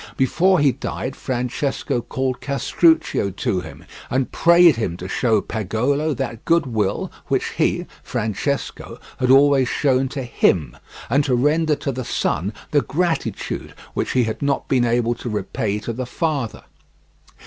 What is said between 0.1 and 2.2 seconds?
Before he died Francesco